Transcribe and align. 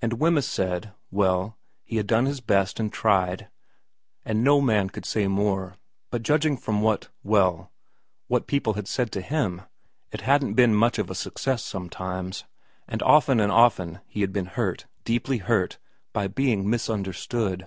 And 0.00 0.20
Wemyss 0.20 0.46
said, 0.46 0.92
Well, 1.10 1.58
he 1.82 1.96
had 1.96 2.06
done 2.06 2.26
his 2.26 2.40
best 2.40 2.78
and 2.78 2.92
tried, 2.92 3.48
and 4.24 4.44
no 4.44 4.60
man 4.60 4.90
could 4.90 5.04
say 5.04 5.26
more, 5.26 5.74
but 6.08 6.22
judging 6.22 6.56
from 6.56 6.82
what 6.82 7.08
well, 7.24 7.72
what 8.28 8.46
people 8.46 8.74
had 8.74 8.86
said 8.86 9.10
to 9.10 9.20
him, 9.20 9.62
it 10.12 10.20
hadn't 10.20 10.54
been 10.54 10.76
much 10.76 11.00
of 11.00 11.10
a 11.10 11.16
success 11.16 11.64
sometimes, 11.64 12.44
and 12.86 13.02
often 13.02 13.40
and 13.40 13.50
often 13.50 13.98
he 14.06 14.20
had 14.20 14.32
been 14.32 14.46
hurt, 14.46 14.86
deeply 15.04 15.38
hurt, 15.38 15.78
by 16.12 16.28
being 16.28 16.70
misunderstood. 16.70 17.66